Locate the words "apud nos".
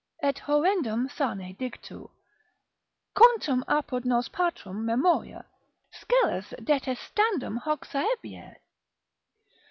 3.67-4.27